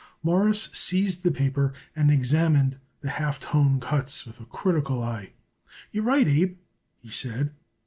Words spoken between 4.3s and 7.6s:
a critical eye. "You're right, Abe," he said.